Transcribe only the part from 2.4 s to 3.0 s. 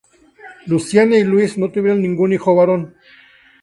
varón.